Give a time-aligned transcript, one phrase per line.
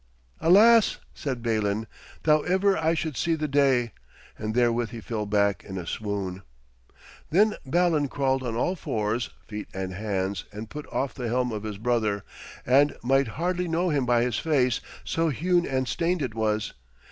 [0.39, 1.85] 'Alas!' said Balin,
[2.23, 3.91] 'that ever I should see the day!'
[4.35, 6.41] And therewith he fell back in a swoon.
[7.29, 11.61] Then Balan crawled on all fours, feet and hands, and put off the helm of
[11.61, 12.23] his brother,
[12.65, 16.73] and might hardly know him by his face, so hewn and stained it was.